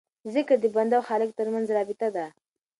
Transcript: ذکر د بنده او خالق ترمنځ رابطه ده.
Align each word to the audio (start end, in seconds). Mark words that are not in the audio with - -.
ذکر 0.35 0.57
د 0.61 0.65
بنده 0.75 0.95
او 0.97 1.03
خالق 1.07 1.29
ترمنځ 1.39 1.67
رابطه 1.77 2.07
ده. 2.15 2.25